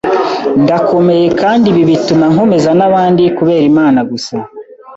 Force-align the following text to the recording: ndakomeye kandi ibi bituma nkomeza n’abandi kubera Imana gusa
ndakomeye 0.63 1.27
kandi 1.41 1.65
ibi 1.71 1.83
bituma 1.89 2.25
nkomeza 2.31 2.69
n’abandi 2.79 3.23
kubera 3.37 3.63
Imana 3.71 3.99
gusa 4.11 4.35